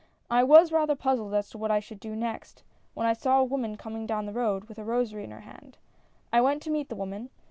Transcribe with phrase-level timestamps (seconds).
[0.31, 2.63] I was rather puzzled as to what I should do next,
[2.95, 5.77] when I saw a woman coming down the road, with a rosary in her hand.
[6.33, 7.29] I went to meet the woman.